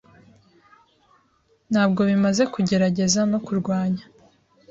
[1.71, 4.03] Ntabwo bimaze kugerageza no kurwanya.